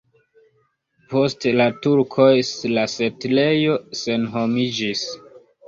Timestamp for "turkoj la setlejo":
1.83-3.79